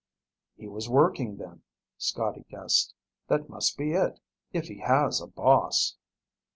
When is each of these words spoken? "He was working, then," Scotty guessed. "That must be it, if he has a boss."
"He 0.55 0.67
was 0.67 0.89
working, 0.89 1.37
then," 1.37 1.61
Scotty 1.99 2.43
guessed. 2.49 2.95
"That 3.27 3.49
must 3.49 3.77
be 3.77 3.91
it, 3.91 4.19
if 4.51 4.67
he 4.67 4.79
has 4.79 5.21
a 5.21 5.27
boss." 5.27 5.95